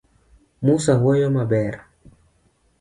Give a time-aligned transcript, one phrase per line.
[0.65, 1.73] Musa woyo maber.